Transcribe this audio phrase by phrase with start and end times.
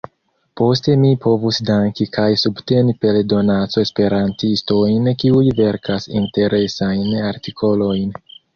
[0.59, 8.13] Poste mi povus danki kaj subteni per donaco esperantistojn kiuj verkas interesajn artikolojn.